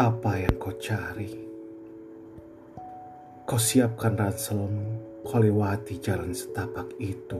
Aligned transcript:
Apa 0.00 0.32
yang 0.32 0.56
kau 0.56 0.72
cari? 0.80 1.28
Kau 3.44 3.60
siapkan 3.60 4.16
ranselmu, 4.16 5.20
kau 5.28 5.36
lewati 5.36 6.00
jalan 6.00 6.32
setapak 6.32 6.88
itu. 6.96 7.36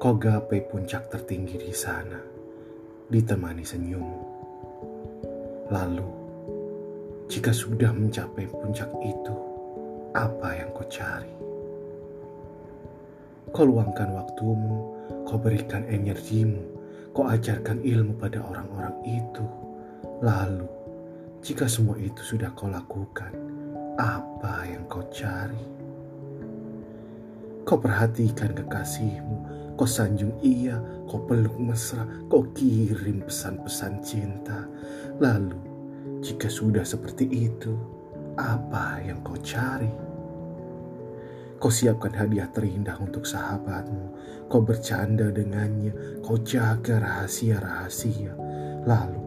Kau 0.00 0.16
gapai 0.16 0.64
puncak 0.64 1.12
tertinggi 1.12 1.60
di 1.60 1.76
sana, 1.76 2.16
ditemani 3.12 3.68
senyum. 3.68 4.08
Lalu, 5.68 6.08
jika 7.28 7.52
sudah 7.52 7.92
mencapai 7.92 8.48
puncak 8.48 8.88
itu, 9.04 9.36
apa 10.16 10.56
yang 10.56 10.72
kau 10.72 10.88
cari? 10.88 11.36
Kau 13.52 13.68
luangkan 13.68 14.08
waktumu, 14.08 14.74
kau 15.28 15.36
berikan 15.36 15.84
energimu, 15.84 16.64
kau 17.12 17.28
ajarkan 17.28 17.84
ilmu 17.84 18.16
pada 18.16 18.40
orang-orang 18.40 18.96
itu. 19.04 19.44
Lalu, 20.24 20.85
jika 21.46 21.70
semua 21.70 21.94
itu 22.02 22.26
sudah 22.26 22.50
kau 22.58 22.66
lakukan, 22.66 23.30
apa 24.02 24.66
yang 24.66 24.82
kau 24.90 25.06
cari? 25.14 25.62
Kau 27.62 27.78
perhatikan 27.78 28.50
kekasihmu, 28.50 29.38
kau 29.78 29.86
sanjung 29.86 30.34
ia, 30.42 30.74
kau 31.06 31.22
peluk 31.22 31.54
mesra, 31.62 32.02
kau 32.26 32.50
kirim 32.50 33.22
pesan-pesan 33.22 34.02
cinta. 34.02 34.66
Lalu, 35.22 35.54
jika 36.18 36.50
sudah 36.50 36.82
seperti 36.82 37.30
itu, 37.30 37.78
apa 38.34 38.98
yang 39.06 39.22
kau 39.22 39.38
cari? 39.38 39.94
Kau 41.62 41.70
siapkan 41.70 42.10
hadiah 42.10 42.50
terindah 42.50 42.98
untuk 42.98 43.22
sahabatmu. 43.22 44.06
Kau 44.50 44.66
bercanda 44.66 45.30
dengannya. 45.30 45.94
Kau 46.26 46.42
jaga 46.42 46.98
rahasia-rahasia. 46.98 48.34
Lalu, 48.82 49.22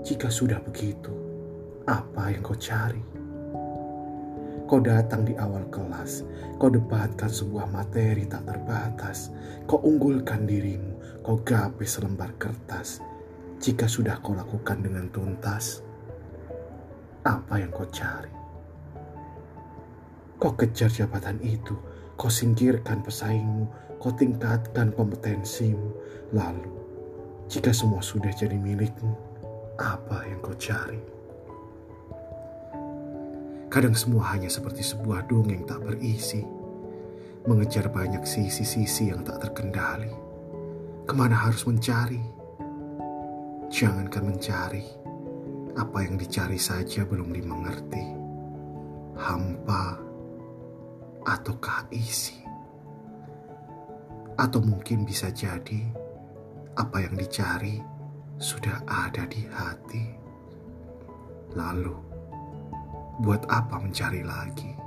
jika 0.00 0.32
sudah 0.32 0.64
begitu, 0.64 1.27
apa 1.88 2.28
yang 2.28 2.44
kau 2.44 2.52
cari. 2.52 3.00
Kau 4.68 4.84
datang 4.84 5.24
di 5.24 5.32
awal 5.40 5.64
kelas, 5.72 6.28
kau 6.60 6.68
debatkan 6.68 7.32
sebuah 7.32 7.72
materi 7.72 8.28
tak 8.28 8.44
terbatas, 8.44 9.32
kau 9.64 9.80
unggulkan 9.80 10.44
dirimu, 10.44 11.24
kau 11.24 11.40
gapai 11.40 11.88
selembar 11.88 12.36
kertas. 12.36 13.00
Jika 13.56 13.88
sudah 13.88 14.20
kau 14.20 14.36
lakukan 14.36 14.84
dengan 14.84 15.08
tuntas, 15.08 15.80
apa 17.24 17.56
yang 17.56 17.72
kau 17.72 17.88
cari? 17.88 18.36
Kau 20.36 20.52
kejar 20.52 20.92
jabatan 20.92 21.40
itu, 21.40 21.72
kau 22.20 22.28
singkirkan 22.28 23.00
pesaingmu, 23.00 23.96
kau 23.96 24.12
tingkatkan 24.12 24.92
kompetensimu. 24.92 25.96
Lalu, 26.36 26.68
jika 27.48 27.72
semua 27.72 28.04
sudah 28.04 28.30
jadi 28.36 28.60
milikmu, 28.60 29.16
apa 29.80 30.28
yang 30.28 30.44
kau 30.44 30.52
cari? 30.52 31.17
Kadang 33.68 33.92
semua 33.92 34.32
hanya 34.32 34.48
seperti 34.48 34.80
sebuah 34.80 35.28
dongeng 35.28 35.68
tak 35.68 35.84
berisi, 35.84 36.40
mengejar 37.44 37.92
banyak 37.92 38.24
sisi-sisi 38.24 39.12
yang 39.12 39.20
tak 39.28 39.44
terkendali. 39.44 40.08
Ke 41.04 41.12
mana 41.12 41.36
harus 41.36 41.68
mencari? 41.68 42.20
Jangankan 43.68 44.24
mencari, 44.24 44.88
apa 45.76 45.98
yang 46.00 46.16
dicari 46.16 46.56
saja 46.56 47.04
belum 47.04 47.28
dimengerti. 47.28 48.04
Hampa 49.20 50.00
ataukah 51.28 51.92
isi? 51.92 52.40
Atau 54.40 54.64
mungkin 54.64 55.04
bisa 55.04 55.28
jadi 55.28 55.84
apa 56.72 57.04
yang 57.04 57.20
dicari 57.20 57.84
sudah 58.40 58.80
ada 58.88 59.28
di 59.28 59.44
hati. 59.44 60.04
Lalu, 61.52 62.08
buat 63.18 63.42
apa 63.50 63.82
mencari 63.82 64.22
lagi? 64.22 64.77